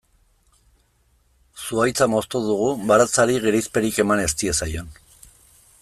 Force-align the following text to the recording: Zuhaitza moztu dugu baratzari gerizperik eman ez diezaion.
Zuhaitza 1.65 2.07
moztu 2.13 2.41
dugu 2.47 2.71
baratzari 2.93 3.39
gerizperik 3.47 4.01
eman 4.07 4.23
ez 4.23 4.29
diezaion. 4.43 4.91